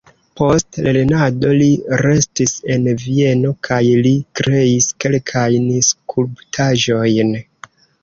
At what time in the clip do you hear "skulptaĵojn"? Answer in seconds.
5.93-7.37